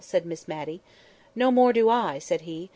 [0.03, 0.81] said Miss Matty.
[1.35, 2.69] "No more do I," said he.